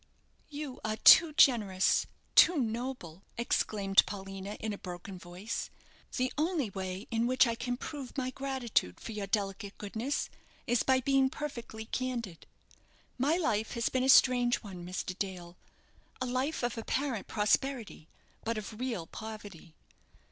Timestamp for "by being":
10.81-11.29